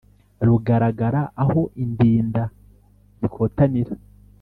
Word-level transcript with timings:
Rugaragara 0.47 1.21
aho 1.43 1.61
Indinda 1.83 2.41
zikotanira, 3.19 3.93